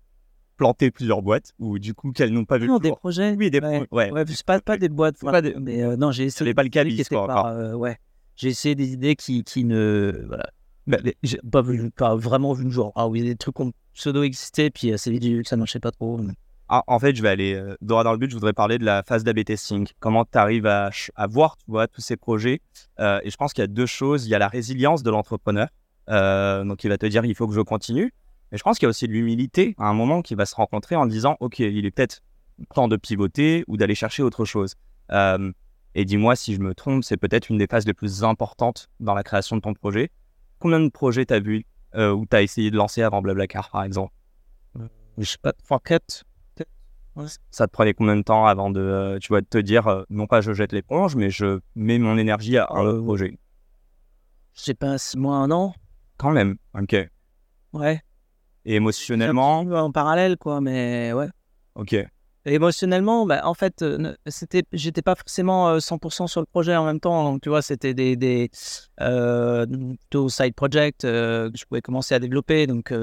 planté 0.57 0.89
plusieurs 0.89 1.21
boîtes 1.21 1.51
ou 1.59 1.77
du 1.77 1.93
coup 1.93 2.11
qu'elles 2.11 2.33
n'ont 2.33 2.45
pas 2.45 2.57
vu 2.57 2.67
non, 2.67 2.79
des 2.79 2.91
projets. 2.91 3.35
Oui, 3.37 3.51
des 3.51 3.61
projets. 3.61 3.85
Ouais, 3.91 4.11
ouais. 4.11 4.25
pas, 4.43 4.59
pas 4.61 4.75
des 4.77 4.89
boîtes. 4.89 5.19
Pas 5.19 5.43
des... 5.43 5.53
Mais 5.53 5.83
euh, 5.83 5.95
non, 5.95 6.11
j'ai 6.11 6.23
essayé. 6.23 6.55
pas 6.55 6.63
le 6.63 6.69
euh, 6.73 7.75
ouais. 7.75 7.99
J'ai 8.35 8.47
essayé 8.47 8.73
des 8.73 8.93
idées 8.93 9.15
qui, 9.15 9.43
qui 9.43 9.63
ne. 9.63 10.23
Voilà. 10.27 10.49
Bah, 10.87 10.97
j'ai 11.21 11.37
pas, 11.51 11.61
vu, 11.61 11.91
pas 11.91 12.15
vraiment 12.15 12.53
vu 12.53 12.63
le 12.63 12.71
jour. 12.71 12.91
Ah 12.95 13.07
oui, 13.07 13.21
des 13.21 13.35
trucs 13.35 13.57
qui 13.57 13.61
ont 13.61 13.71
pseudo 13.93 14.23
existé, 14.23 14.71
puis 14.71 14.91
assez 14.91 15.11
vite, 15.11 15.23
vu 15.23 15.43
que 15.43 15.49
ça 15.49 15.57
marchait 15.57 15.79
pas 15.79 15.91
trop. 15.91 16.19
Ah, 16.67 16.83
en 16.87 16.97
fait, 16.99 17.15
je 17.15 17.21
vais 17.21 17.29
aller 17.29 17.61
droit 17.81 18.03
dans 18.03 18.11
le 18.11 18.17
but. 18.17 18.29
Je 18.29 18.35
voudrais 18.35 18.53
parler 18.53 18.77
de 18.77 18.85
la 18.85 19.03
phase 19.03 19.23
d'AB 19.23 19.43
testing. 19.43 19.87
Comment 19.99 20.25
tu 20.25 20.37
arrives 20.37 20.65
à, 20.65 20.89
voir 21.27 21.57
tu 21.57 21.71
tous 21.93 22.01
ces 22.01 22.17
projets. 22.17 22.61
et 22.99 23.29
je 23.29 23.35
pense 23.37 23.53
qu'il 23.53 23.61
y 23.61 23.65
a 23.65 23.67
deux 23.67 23.85
choses. 23.85 24.25
Il 24.25 24.29
y 24.29 24.35
a 24.35 24.39
la 24.39 24.47
résilience 24.47 25.03
de 25.03 25.11
l'entrepreneur. 25.11 25.67
Euh, 26.09 26.63
donc 26.63 26.83
il 26.83 26.89
va 26.89 26.97
te 26.97 27.05
dire 27.05 27.25
il 27.25 27.35
faut 27.35 27.47
que 27.47 27.53
je 27.53 27.61
continue. 27.61 28.13
Mais 28.51 28.57
je 28.57 28.63
pense 28.63 28.77
qu'il 28.77 28.85
y 28.85 28.87
a 28.87 28.89
aussi 28.89 29.07
l'humilité 29.07 29.75
à 29.79 29.87
un 29.87 29.93
moment 29.93 30.21
qui 30.21 30.35
va 30.35 30.45
se 30.45 30.55
rencontrer 30.55 30.95
en 30.95 31.05
disant 31.05 31.37
ok, 31.39 31.59
il 31.59 31.85
est 31.85 31.91
peut-être 31.91 32.21
temps 32.73 32.87
de 32.87 32.95
pivoter 32.95 33.63
ou 33.67 33.77
d'aller 33.77 33.95
chercher 33.95 34.23
autre 34.23 34.45
chose. 34.45 34.75
Euh, 35.11 35.51
et 35.95 36.05
dis-moi 36.05 36.35
si 36.35 36.53
je 36.53 36.59
me 36.59 36.73
trompe, 36.73 37.03
c'est 37.03 37.17
peut-être 37.17 37.49
une 37.49 37.57
des 37.57 37.67
phases 37.67 37.85
les 37.85 37.93
plus 37.93 38.23
importantes 38.23 38.89
dans 38.99 39.13
la 39.13 39.23
création 39.23 39.55
de 39.55 39.61
ton 39.61 39.73
projet. 39.73 40.11
Combien 40.59 40.79
de 40.79 40.89
projets 40.89 41.25
t'as 41.25 41.39
vu 41.39 41.65
euh, 41.95 42.11
ou 42.11 42.25
t'as 42.25 42.41
essayé 42.41 42.71
de 42.71 42.77
lancer 42.77 43.01
avant 43.01 43.21
Blablacar 43.21 43.69
par 43.71 43.83
exemple? 43.83 44.13
Je 45.17 45.23
sais 45.23 45.37
pas, 45.41 45.53
3, 45.53 45.79
4. 45.79 46.25
Ça 47.51 47.67
te 47.67 47.71
prenait 47.71 47.93
combien 47.93 48.15
de 48.15 48.23
temps 48.23 48.45
avant 48.45 48.69
de, 48.69 49.17
tu 49.21 49.29
vois, 49.29 49.41
de 49.41 49.47
te 49.47 49.57
dire, 49.57 50.05
non 50.09 50.27
pas 50.27 50.41
je 50.41 50.53
jette 50.53 50.73
l'éponge, 50.73 51.15
mais 51.15 51.29
je 51.29 51.59
mets 51.75 51.97
mon 51.97 52.17
énergie 52.17 52.57
à 52.57 52.67
un 52.71 53.01
projet? 53.01 53.37
Je 54.53 54.61
sais 54.61 54.73
pas, 54.73 54.97
6 54.97 55.17
mois, 55.17 55.35
un 55.35 55.51
an 55.51 55.73
quand 56.17 56.31
même, 56.31 56.55
ok. 56.73 56.95
Ouais. 57.73 58.01
Et 58.65 58.75
émotionnellement? 58.75 59.59
En 59.59 59.91
parallèle, 59.91 60.37
quoi, 60.37 60.61
mais 60.61 61.13
ouais. 61.13 61.27
Ok. 61.75 61.95
émotionnellement, 62.45 63.25
bah, 63.25 63.41
en 63.43 63.53
fait, 63.53 63.81
euh, 63.81 64.15
c'était, 64.27 64.63
j'étais 64.71 65.01
pas 65.01 65.15
forcément 65.15 65.77
100% 65.77 66.23
euh, 66.23 66.27
sur 66.27 66.41
le 66.41 66.45
projet 66.45 66.75
en 66.75 66.85
même 66.85 66.99
temps. 66.99 67.23
Donc, 67.23 67.41
tu 67.41 67.49
vois, 67.49 67.61
c'était 67.61 67.93
des, 67.93 68.15
des 68.15 68.49
euh, 69.01 69.65
side 70.29 70.55
projects 70.55 70.99
que 71.01 71.51
je 71.53 71.65
pouvais 71.65 71.81
commencer 71.81 72.15
à 72.15 72.19
développer. 72.19 72.65
Donc, 72.65 72.93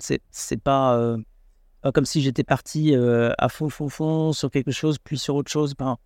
c'est, 0.00 0.22
c'est 0.30 0.62
pas, 0.62 1.16
comme 1.92 2.06
si 2.06 2.22
j'étais 2.22 2.44
parti 2.44 2.94
à 2.94 3.48
fond, 3.48 3.68
fond, 3.68 3.88
fond 3.88 4.32
sur 4.32 4.50
quelque 4.50 4.70
chose, 4.70 4.96
puis 5.02 5.18
sur 5.18 5.34
autre 5.34 5.50
chose. 5.50 5.74
Ben. 5.74 5.96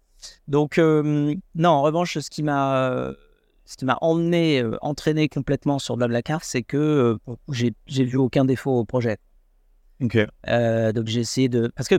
Donc, 0.49 0.79
non, 0.79 1.69
en 1.69 1.83
revanche, 1.83 2.19
ce 2.19 2.31
qui 2.31 2.43
m'a 2.43 3.13
ce 3.69 3.77
qui 3.77 3.85
m'a 3.85 3.99
emmené, 4.01 4.63
euh, 4.63 4.79
entraîné 4.81 5.29
complètement 5.29 5.79
sur 5.79 5.99
Blablacar, 5.99 6.43
c'est 6.43 6.63
que 6.63 7.19
euh, 7.29 7.37
j'ai 7.51 7.75
j'ai 7.87 8.05
vu 8.05 8.17
aucun 8.17 8.47
défaut 8.47 8.79
au 8.79 8.87
projet. 8.87 9.19
Ok. 10.03 10.17
Euh, 10.49 10.93
donc 10.93 11.07
j'ai 11.07 11.21
essayé 11.21 11.51
de. 11.51 11.71
Parce 11.77 11.87
que 11.87 11.97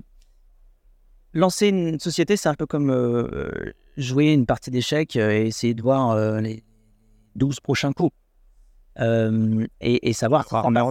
lancer 1.33 1.67
une 1.67 2.00
société, 2.00 2.38
c'est 2.38 2.50
un 2.50 2.55
peu 2.55 2.65
comme 2.65 2.89
euh, 2.89 3.71
jouer 3.98 4.33
une 4.33 4.48
partie 4.48 4.71
d'échecs 4.71 5.15
euh, 5.15 5.29
et 5.29 5.45
essayer 5.45 5.75
de 5.75 5.83
voir 5.83 6.09
euh, 6.09 6.41
les 6.41 6.63
12 7.36 7.59
prochains 7.59 7.93
coups. 7.93 8.15
Euh, 9.00 9.67
et, 9.79 10.09
et 10.09 10.13
savoir. 10.13 10.45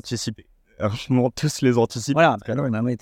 si 0.06 0.14
ça 0.14 0.38
On 0.38 0.47
On 1.10 1.30
tous 1.34 1.62
les 1.62 1.78
anticipe. 1.78 2.14
Voilà, 2.14 2.36
bah, 2.46 2.82
mais, 2.82 2.96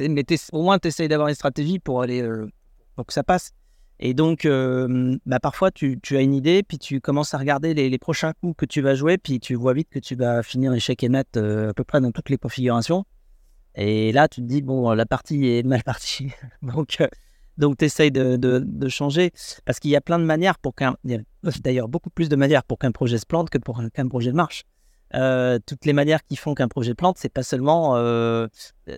au 0.52 0.62
moins 0.62 0.78
tu 0.78 0.88
essayes 0.88 1.09
d'avoir 1.09 1.28
une 1.28 1.35
stratégie 1.35 1.78
pour 1.78 2.02
aller 2.02 2.23
euh, 2.23 2.49
pour 2.95 3.06
que 3.06 3.12
ça 3.12 3.23
passe. 3.23 3.52
Et 3.99 4.12
donc, 4.12 4.45
euh, 4.45 5.16
bah, 5.25 5.40
parfois, 5.40 5.71
tu, 5.71 5.99
tu 6.02 6.16
as 6.16 6.21
une 6.21 6.35
idée, 6.35 6.62
puis 6.62 6.78
tu 6.78 7.00
commences 7.00 7.33
à 7.33 7.38
regarder 7.38 7.73
les, 7.73 7.88
les 7.88 7.99
prochains 7.99 8.33
coups 8.40 8.54
que 8.56 8.66
tu 8.66 8.83
vas 8.83 8.95
jouer, 8.95 9.16
puis 9.16 9.40
tu 9.40 9.54
vois 9.54 9.73
vite 9.73 9.88
que 9.88 9.99
tu 9.99 10.14
vas 10.14 10.42
finir 10.42 10.75
échec 10.75 11.02
et 11.02 11.09
mat 11.09 11.37
euh, 11.37 11.71
à 11.71 11.75
peu 11.75 11.85
près 11.85 12.00
dans 12.00 12.12
toutes 12.12 12.28
les 12.28 12.37
configurations. 12.37 13.04
Et 13.75 14.12
là, 14.12 14.28
tu 14.28 14.42
te 14.42 14.47
dis, 14.47 14.62
bon, 14.62 14.90
la 14.92 15.06
partie 15.06 15.47
est 15.49 15.62
mal 15.62 15.83
partie. 15.83 16.30
donc, 16.62 16.97
euh, 17.00 17.09
donc 17.56 17.78
tu 17.78 17.87
essayes 17.87 18.12
de, 18.12 18.37
de, 18.37 18.59
de 18.59 18.88
changer, 18.88 19.33
parce 19.64 19.80
qu'il 19.80 19.90
y 19.90 19.97
a 19.97 20.02
plein 20.02 20.18
de 20.18 20.25
manières 20.25 20.59
pour 20.59 20.75
qu'un... 20.75 20.97
D'ailleurs, 21.62 21.88
beaucoup 21.88 22.11
plus 22.11 22.28
de 22.28 22.37
manières 22.37 22.64
pour 22.64 22.78
qu'un 22.78 22.92
projet 22.92 23.16
se 23.16 23.26
plante 23.26 23.49
que 23.49 23.59
pour 23.59 23.80
qu'un 23.95 24.09
projet 24.09 24.33
marche. 24.33 24.64
Toutes 25.13 25.85
les 25.85 25.93
manières 25.93 26.25
qui 26.25 26.37
font 26.37 26.55
qu'un 26.55 26.69
projet 26.69 26.95
plante, 26.95 27.17
c'est 27.19 27.33
pas 27.33 27.43
seulement 27.43 27.97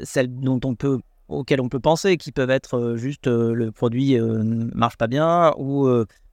celles 0.03 0.35
dont 0.41 0.61
on 0.65 0.75
peut, 0.75 1.01
auxquelles 1.29 1.61
on 1.61 1.69
peut 1.69 1.81
penser, 1.81 2.17
qui 2.17 2.33
peuvent 2.33 2.51
être 2.51 2.95
juste 2.97 3.27
le 3.27 3.71
produit 3.71 4.15
ne 4.15 4.75
marche 4.75 4.97
pas 4.97 5.07
bien 5.07 5.53
ou 5.59 5.89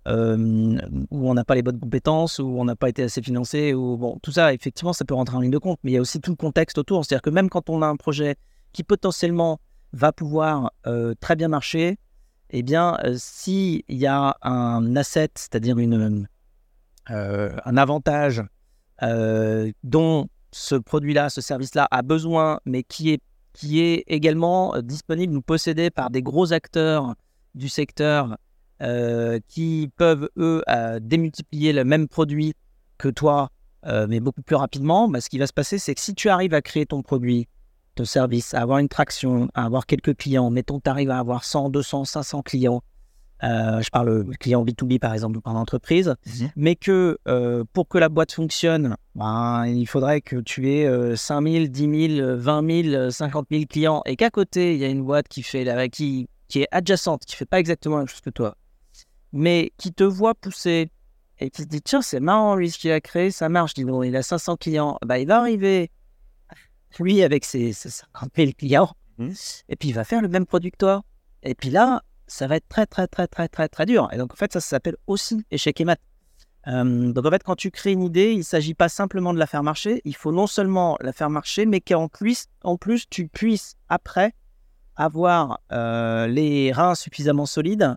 on 0.08 1.34
n'a 1.34 1.44
pas 1.44 1.56
les 1.56 1.64
bonnes 1.64 1.80
compétences, 1.80 2.40
ou 2.40 2.46
on 2.60 2.66
n'a 2.66 2.76
pas 2.76 2.90
été 2.90 3.04
assez 3.04 3.22
financé, 3.22 3.74
ou 3.74 3.98
bon, 3.98 4.20
tout 4.22 4.32
ça, 4.32 4.54
effectivement, 4.54 4.94
ça 4.94 5.04
peut 5.04 5.16
rentrer 5.16 5.36
en 5.36 5.40
ligne 5.42 5.52
de 5.52 5.58
compte, 5.58 5.80
mais 5.84 5.92
il 5.92 5.94
y 5.96 5.98
a 5.98 6.02
aussi 6.02 6.22
tout 6.22 6.32
le 6.32 6.38
contexte 6.38 6.78
autour. 6.78 7.04
C'est-à-dire 7.04 7.24
que 7.24 7.32
même 7.32 7.50
quand 7.50 7.70
on 7.70 7.82
a 7.82 7.88
un 7.88 7.96
projet 7.96 8.36
qui 8.72 8.84
potentiellement 8.84 9.60
va 9.94 10.12
pouvoir 10.12 10.72
très 11.20 11.36
bien 11.36 11.48
marcher, 11.48 11.98
eh 12.52 12.62
bien, 12.62 12.98
s'il 13.18 13.82
y 13.90 14.06
a 14.06 14.38
un 14.44 14.96
asset, 14.96 15.32
c'est-à-dire 15.36 15.80
une, 15.80 16.28
un 17.08 17.78
avantage 17.78 18.44
euh, 19.04 19.72
dont 19.84 20.28
ce 20.52 20.76
produit-là, 20.76 21.30
ce 21.30 21.42
service-là 21.42 21.88
a 21.92 22.02
besoin, 22.02 22.60
mais 22.66 22.84
qui 22.84 23.12
est, 23.12 23.20
qui 23.54 23.82
est 23.82 24.04
également 24.08 24.76
euh, 24.76 24.82
disponible 24.82 25.36
ou 25.36 25.42
possédé 25.42 25.90
par 25.90 26.10
des 26.10 26.22
gros 26.22 26.54
acteurs 26.54 27.16
du 27.56 27.70
secteur 27.70 28.38
euh, 28.82 29.40
qui 29.48 29.90
peuvent, 29.98 30.30
eux, 30.38 30.64
démultiplier 31.02 31.74
le 31.74 31.84
même 31.84 32.08
produit 32.08 32.54
que 32.98 33.10
toi, 33.10 33.50
mais 34.08 34.20
beaucoup 34.20 34.42
plus 34.42 34.56
rapidement, 34.56 35.08
bah, 35.08 35.22
ce 35.22 35.30
qui 35.30 35.38
va 35.38 35.46
se 35.46 35.54
passer, 35.54 35.78
c'est 35.78 35.94
que 35.94 36.02
si 36.02 36.16
tu 36.16 36.30
arrives 36.30 36.56
à 36.56 36.62
créer 36.64 36.88
ton 36.88 37.04
produit, 37.04 37.48
ton 37.94 38.04
service, 38.04 38.56
à 38.56 38.62
avoir 38.62 38.80
une 38.80 38.90
traction, 38.90 39.48
à 39.54 39.66
avoir 39.66 39.86
quelques 39.86 40.18
clients, 40.18 40.50
mettons 40.50 40.80
tu 40.80 40.90
arrives 40.90 41.12
à 41.12 41.20
avoir 41.20 41.44
100, 41.44 41.70
200, 41.70 42.06
500 42.06 42.42
clients, 42.42 42.82
euh, 43.44 43.82
je 43.82 43.90
parle 43.90 44.26
client 44.40 44.64
B2B 44.64 45.00
par 45.00 45.14
exemple, 45.14 45.42
par 45.42 45.56
entreprise, 45.56 46.16
mais 46.56 46.76
que 46.76 47.18
euh, 47.28 47.64
pour 47.74 47.88
que 47.88 47.98
la 47.98 48.10
boîte 48.10 48.32
fonctionne, 48.32 48.96
ben, 49.16 49.66
il 49.66 49.86
faudrait 49.88 50.22
que 50.22 50.38
tu 50.38 50.72
aies 50.72 50.86
euh, 50.88 51.16
5 51.16 51.48
000, 51.48 51.66
10 51.68 52.18
000, 52.20 52.38
20 52.38 52.84
000, 52.90 53.10
50 53.12 53.48
000 53.52 53.64
clients 53.70 54.02
et 54.06 54.16
qu'à 54.16 54.30
côté, 54.30 54.74
il 54.76 54.80
y 54.80 54.86
a 54.86 54.88
une 54.88 55.04
boîte 55.04 55.28
qui, 55.28 55.44
fait 55.44 55.64
la, 55.64 55.88
qui, 55.90 56.28
qui 56.48 56.62
est 56.62 56.68
adjacente, 56.72 57.26
qui 57.26 57.36
fait 57.36 57.46
pas 57.46 57.60
exactement 57.60 57.96
la 57.96 58.02
même 58.04 58.08
chose 58.08 58.22
que 58.22 58.30
toi, 58.30 58.56
mais 59.34 59.72
qui 59.78 59.92
te 59.94 60.04
voit 60.04 60.34
pousser 60.36 60.90
et 61.40 61.50
qui 61.50 61.64
se 61.64 61.68
dit 61.68 61.82
tiens, 61.82 62.02
c'est 62.02 62.22
marrant, 62.22 62.56
lui, 62.56 62.72
ce 62.72 62.78
qu'il 62.78 62.92
a 62.92 63.02
créé, 63.02 63.30
ça 63.32 63.50
marche. 63.50 63.74
Dis 63.74 63.84
donc, 63.84 64.06
il 64.06 64.16
a 64.16 64.24
500 64.24 64.56
clients. 64.56 64.98
Bah, 65.06 65.20
il 65.20 65.28
va 65.28 65.40
arriver, 65.42 65.92
lui, 67.00 67.22
avec 67.24 67.44
ses, 67.44 67.74
ses 67.74 67.90
50 67.90 68.30
000 68.36 68.52
clients, 68.58 68.92
Mhm. 69.18 69.34
et 69.70 69.76
puis 69.78 69.90
il 69.90 69.94
va 69.94 70.04
faire 70.04 70.22
le 70.22 70.28
même 70.28 70.46
produit 70.46 70.72
que 70.72 70.78
toi. 70.78 71.04
Et 71.44 71.56
puis 71.56 71.70
là, 71.70 72.02
ça 72.28 72.48
va 72.48 72.58
être 72.58 72.68
très, 72.68 72.86
très, 72.86 73.08
très, 73.08 73.28
très, 73.28 73.48
très, 73.48 73.68
très 73.68 73.86
dur. 73.86 74.10
Et 74.12 74.18
donc, 74.18 74.34
en 74.34 74.36
fait, 74.36 74.54
ça, 74.54 74.60
s'appelle 74.60 74.98
aussi 75.08 75.44
échec 75.52 75.80
et 75.82 75.86
mat. 75.86 76.00
Euh, 76.68 77.12
donc, 77.12 77.26
en 77.26 77.30
fait, 77.30 77.44
quand 77.44 77.56
tu 77.56 77.72
crées 77.72 77.92
une 77.92 78.04
idée, 78.04 78.32
il 78.32 78.40
ne 78.40 78.44
s'agit 78.44 78.74
pas 78.74 78.90
simplement 78.90 79.34
de 79.34 79.40
la 79.40 79.48
faire 79.48 79.64
marcher. 79.64 80.02
Il 80.06 80.16
faut 80.16 80.32
non 80.32 80.48
seulement 80.48 80.98
la 81.02 81.14
faire 81.14 81.30
marcher, 81.30 81.66
mais 81.66 81.82
qu'en 81.82 82.08
plus, 82.08 82.46
en 82.64 82.78
plus, 82.78 83.08
tu 83.10 83.28
puisses, 83.28 83.76
après, 83.90 84.34
avoir 84.96 85.60
euh, 85.72 86.28
les 86.28 86.72
reins 86.72 86.96
suffisamment 86.96 87.46
solides 87.46 87.96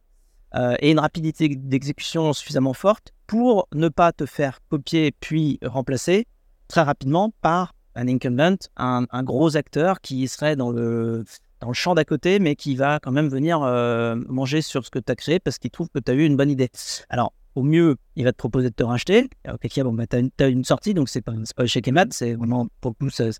euh, 0.55 0.75
et 0.81 0.91
une 0.91 0.99
rapidité 0.99 1.49
d'exécution 1.49 2.33
suffisamment 2.33 2.73
forte 2.73 3.13
pour 3.27 3.69
ne 3.73 3.89
pas 3.89 4.13
te 4.13 4.27
faire 4.27 4.59
copier 4.69 5.13
puis 5.13 5.59
remplacer 5.63 6.27
très 6.67 6.83
rapidement 6.83 7.33
par 7.41 7.75
un 7.95 8.09
incumbent, 8.09 8.59
un 8.77 9.23
gros 9.23 9.57
acteur 9.57 10.01
qui 10.01 10.27
serait 10.29 10.57
dans 10.57 10.71
le, 10.71 11.25
dans 11.61 11.69
le 11.69 11.75
champ 11.75 11.95
d'à 11.95 12.05
côté, 12.05 12.38
mais 12.38 12.57
qui 12.57 12.77
va 12.77 13.00
quand 13.00 13.12
même 13.12 13.29
venir 13.29 13.62
euh, 13.62 14.17
manger 14.29 14.62
sur 14.62 14.85
ce 14.85 14.91
que 14.91 14.99
tu 14.99 15.11
as 15.11 15.17
créé 15.17 15.41
parce 15.41 15.59
qu'il 15.59 15.71
trouve 15.71 15.88
que 15.88 15.99
tu 15.99 16.11
as 16.11 16.15
eu 16.15 16.25
une 16.25 16.37
bonne 16.37 16.50
idée. 16.50 16.71
Alors, 17.09 17.33
au 17.55 17.62
mieux, 17.62 17.97
il 18.17 18.25
va 18.25 18.33
te 18.33 18.37
proposer 18.37 18.71
de 18.71 18.75
te 18.75 18.85
racheter. 18.85 19.29
Ok, 19.53 19.81
bon, 19.81 19.93
bah, 19.93 20.07
tu 20.07 20.17
as, 20.17 20.49
une 20.49 20.65
sortie, 20.65 20.95
donc 20.95 21.09
c'est 21.09 21.23
pas, 21.23 21.33
pas 21.57 21.65
échec 21.65 21.87
et 21.88 21.93
mat, 21.93 22.12
c'est 22.12 22.35
vraiment 22.35 22.69
pour 22.81 22.97
que 22.97 23.09
ça- 23.11 23.31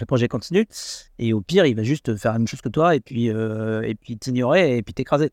le 0.00 0.06
projet 0.06 0.26
continue. 0.26 0.66
Et 1.18 1.32
au 1.32 1.40
pire, 1.40 1.66
il 1.66 1.76
va 1.76 1.84
juste 1.84 2.16
faire 2.16 2.32
la 2.32 2.38
même 2.38 2.48
chose 2.48 2.60
que 2.60 2.68
toi 2.68 2.96
et 2.96 3.00
puis 3.00 3.30
euh, 3.30 3.92
t'ignorer 4.20 4.76
et 4.76 4.82
puis 4.82 4.92
t'écraser. 4.92 5.30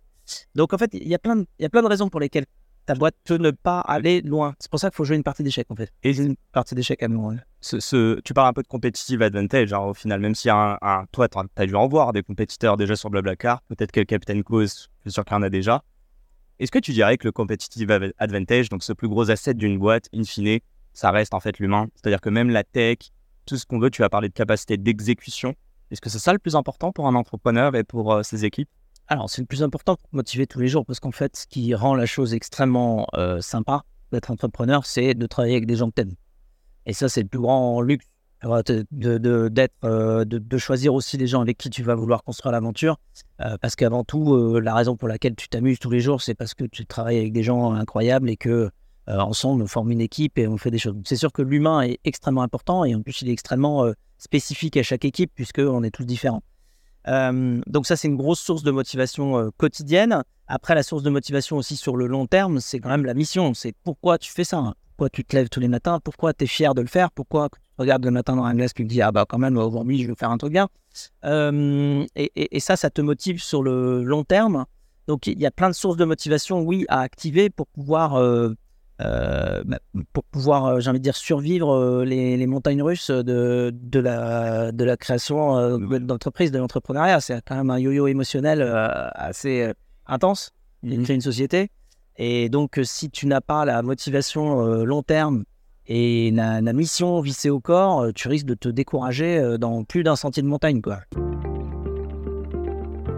Donc 0.53 0.73
en 0.73 0.77
fait, 0.77 0.91
il 0.93 1.07
y 1.07 1.15
a 1.15 1.19
plein 1.19 1.35
de 1.37 1.87
raisons 1.87 2.09
pour 2.09 2.19
lesquelles 2.19 2.45
ta 2.91 2.95
boîte 2.95 3.15
peut 3.23 3.37
ne 3.37 3.51
pas 3.51 3.79
aller 3.79 4.19
loin. 4.21 4.53
C'est 4.59 4.69
pour 4.69 4.77
ça 4.77 4.89
qu'il 4.89 4.97
faut 4.97 5.05
jouer 5.05 5.15
une 5.15 5.23
partie 5.23 5.43
d'échec 5.43 5.65
en 5.69 5.75
fait. 5.75 5.93
Et 6.03 6.11
une 6.11 6.35
partie 6.51 6.75
d'échec 6.75 7.01
à 7.01 7.07
nous. 7.07 7.37
Ce, 7.61 7.79
ce- 7.79 8.19
tu 8.19 8.33
parles 8.33 8.49
un 8.49 8.53
peu 8.53 8.63
de 8.63 8.67
competitive 8.67 9.21
advantage, 9.21 9.71
hein, 9.71 9.79
au 9.79 9.93
final, 9.93 10.19
même 10.19 10.35
si 10.35 10.49
un, 10.49 10.77
un- 10.81 11.05
toi, 11.13 11.29
tu 11.29 11.37
as 11.55 11.65
dû 11.65 11.73
en 11.75 11.87
voir 11.87 12.11
des 12.11 12.21
compétiteurs 12.21 12.75
déjà 12.75 12.97
sur 12.97 13.09
Blablacar, 13.09 13.61
peut-être 13.69 13.93
que 13.93 14.01
Captain 14.01 14.41
Cause, 14.41 14.89
je 15.05 15.09
suis 15.09 15.13
sûr 15.13 15.23
qu'il 15.23 15.33
y 15.35 15.37
en 15.37 15.41
a 15.41 15.49
déjà. 15.49 15.83
Est-ce 16.59 16.69
que 16.69 16.79
tu 16.79 16.91
dirais 16.91 17.17
que 17.17 17.25
le 17.25 17.31
competitive 17.31 18.11
advantage, 18.17 18.67
donc 18.67 18.83
ce 18.83 18.91
plus 18.91 19.07
gros 19.07 19.31
asset 19.31 19.53
d'une 19.53 19.79
boîte, 19.79 20.09
in 20.13 20.25
fine, 20.25 20.59
ça 20.91 21.11
reste 21.11 21.33
en 21.33 21.39
fait 21.39 21.59
l'humain? 21.59 21.87
C'est-à-dire 21.95 22.19
que 22.19 22.29
même 22.29 22.49
la 22.49 22.65
tech, 22.65 22.97
tout 23.45 23.55
ce 23.55 23.65
qu'on 23.65 23.79
veut, 23.79 23.89
tu 23.89 24.01
vas 24.01 24.09
parler 24.09 24.27
de 24.27 24.33
capacité 24.33 24.75
d'exécution. 24.75 25.55
Est-ce 25.91 26.01
que 26.01 26.09
c'est 26.09 26.19
ça 26.19 26.33
le 26.33 26.39
plus 26.39 26.57
important 26.57 26.91
pour 26.91 27.07
un 27.07 27.15
entrepreneur 27.15 27.73
et 27.73 27.85
pour 27.85 28.11
euh, 28.13 28.23
ses 28.23 28.43
équipes? 28.43 28.69
Alors 29.11 29.29
c'est 29.29 29.41
le 29.41 29.45
plus 29.45 29.61
important 29.61 29.97
pour 29.97 30.07
motiver 30.13 30.47
tous 30.47 30.61
les 30.61 30.69
jours 30.69 30.85
parce 30.85 31.01
qu'en 31.01 31.11
fait, 31.11 31.35
ce 31.35 31.45
qui 31.45 31.75
rend 31.75 31.95
la 31.95 32.05
chose 32.05 32.33
extrêmement 32.33 33.07
euh, 33.13 33.41
sympa 33.41 33.83
d'être 34.13 34.31
entrepreneur, 34.31 34.85
c'est 34.85 35.15
de 35.15 35.27
travailler 35.27 35.55
avec 35.55 35.65
des 35.65 35.75
gens 35.75 35.89
que 35.89 35.95
t'aimes. 35.95 36.15
Et 36.85 36.93
ça, 36.93 37.09
c'est 37.09 37.21
le 37.21 37.27
plus 37.27 37.41
grand 37.41 37.81
luxe. 37.81 38.05
De, 38.43 39.49
d'être, 39.49 39.75
euh, 39.83 40.25
de, 40.25 40.57
choisir 40.57 40.95
aussi 40.95 41.15
les 41.15 41.27
gens 41.27 41.41
avec 41.41 41.59
qui 41.59 41.69
tu 41.69 41.83
vas 41.83 41.93
vouloir 41.93 42.23
construire 42.23 42.53
l'aventure. 42.53 42.97
Euh, 43.41 43.55
parce 43.61 43.75
qu'avant 43.75 44.03
tout, 44.03 44.59
la 44.59 44.73
raison 44.73 44.95
pour 44.95 45.07
laquelle 45.07 45.35
tu 45.35 45.47
t'amuses 45.47 45.77
tous 45.77 45.91
les 45.91 45.99
jours, 45.99 46.23
c'est 46.23 46.33
parce 46.33 46.55
que 46.55 46.63
tu 46.63 46.87
travailles 46.87 47.19
avec 47.19 47.33
des 47.33 47.43
gens 47.43 47.73
incroyables 47.73 48.29
et 48.31 48.37
que 48.37 48.71
ensemble, 49.07 49.61
on 49.61 49.67
forme 49.67 49.91
une 49.91 50.01
équipe 50.01 50.39
et 50.39 50.47
on 50.47 50.57
fait 50.57 50.71
des 50.71 50.79
choses. 50.79 50.95
C'est 51.03 51.17
sûr 51.17 51.31
que 51.31 51.43
l'humain 51.43 51.81
est 51.81 51.99
extrêmement 52.03 52.41
important 52.41 52.83
et 52.83 52.95
en 52.95 53.01
plus, 53.03 53.21
il 53.21 53.29
est 53.29 53.33
extrêmement 53.33 53.85
spécifique 54.17 54.75
à 54.77 54.83
chaque 54.83 55.05
équipe 55.05 55.31
puisqu'on 55.35 55.83
est 55.83 55.91
tous 55.91 56.05
différents. 56.05 56.41
Euh, 57.07 57.61
donc 57.67 57.87
ça, 57.87 57.95
c'est 57.95 58.07
une 58.07 58.17
grosse 58.17 58.39
source 58.39 58.63
de 58.63 58.71
motivation 58.71 59.37
euh, 59.37 59.49
quotidienne. 59.57 60.23
Après, 60.47 60.75
la 60.75 60.83
source 60.83 61.03
de 61.03 61.09
motivation 61.09 61.57
aussi 61.57 61.75
sur 61.75 61.95
le 61.97 62.07
long 62.07 62.27
terme, 62.27 62.59
c'est 62.59 62.79
quand 62.79 62.89
même 62.89 63.05
la 63.05 63.13
mission. 63.13 63.53
C'est 63.53 63.73
pourquoi 63.83 64.17
tu 64.17 64.31
fais 64.31 64.43
ça. 64.43 64.57
hein? 64.57 64.73
Pourquoi 64.97 65.09
tu 65.09 65.23
te 65.25 65.35
lèves 65.35 65.49
tous 65.49 65.59
les 65.59 65.67
matins? 65.67 65.99
Pourquoi 66.03 66.33
tu 66.33 66.43
es 66.43 66.47
fier 66.47 66.73
de 66.75 66.81
le 66.81 66.87
faire? 66.87 67.09
Pourquoi 67.11 67.49
tu 67.49 67.57
regardes 67.79 68.05
le 68.05 68.11
matin 68.11 68.35
dans 68.35 68.45
la 68.45 68.53
glace 68.53 68.73
tu 68.73 68.83
te 68.83 68.89
dis 68.89 69.01
ah 69.01 69.11
bah 69.11 69.25
quand 69.27 69.39
même 69.39 69.57
aujourd'hui 69.57 70.03
je 70.03 70.07
vais 70.07 70.13
faire 70.15 70.29
un 70.29 70.37
truc 70.37 70.51
bien. 70.51 70.67
Euh, 71.25 72.05
et, 72.15 72.31
et- 72.35 72.57
et 72.57 72.59
ça, 72.59 72.75
ça 72.75 72.89
te 72.89 73.01
motive 73.01 73.41
sur 73.41 73.63
le 73.63 74.03
long 74.03 74.23
terme. 74.23 74.65
Donc 75.07 75.25
il 75.27 75.39
y 75.41 75.45
a 75.47 75.51
plein 75.51 75.69
de 75.69 75.73
sources 75.73 75.97
de 75.97 76.05
motivation, 76.05 76.61
oui, 76.61 76.85
à 76.89 76.99
activer 77.01 77.49
pour 77.49 77.65
pouvoir, 77.67 78.15
euh, 79.03 79.63
bah, 79.65 79.79
pour 80.13 80.23
pouvoir, 80.25 80.65
euh, 80.65 80.79
j'ai 80.79 80.89
envie 80.89 80.99
de 80.99 81.03
dire, 81.03 81.15
survivre 81.15 81.73
euh, 81.73 82.05
les, 82.05 82.37
les 82.37 82.47
montagnes 82.47 82.81
russes 82.81 83.11
de, 83.11 83.73
de, 83.73 83.99
la, 83.99 84.71
de 84.71 84.83
la 84.83 84.97
création 84.97 85.77
d'entreprise, 85.79 86.51
de 86.51 86.59
l'entrepreneuriat. 86.59 87.19
C'est 87.21 87.41
quand 87.45 87.55
même 87.55 87.69
un 87.69 87.79
yo-yo 87.79 88.07
émotionnel 88.07 88.61
assez 88.61 89.71
intense 90.07 90.53
créer 90.83 91.15
une 91.15 91.21
société. 91.21 91.69
Et 92.17 92.49
donc, 92.49 92.79
si 92.83 93.09
tu 93.09 93.27
n'as 93.27 93.41
pas 93.41 93.65
la 93.65 93.81
motivation 93.81 94.83
long 94.83 95.03
terme 95.03 95.43
et 95.87 96.31
la, 96.31 96.61
la 96.61 96.73
mission 96.73 97.21
vissée 97.21 97.49
au 97.49 97.59
corps, 97.59 98.07
tu 98.13 98.27
risques 98.27 98.47
de 98.47 98.55
te 98.55 98.69
décourager 98.69 99.57
dans 99.59 99.83
plus 99.83 100.03
d'un 100.03 100.15
sentier 100.15 100.43
de 100.43 100.47
montagne, 100.47 100.81
quoi. 100.81 100.99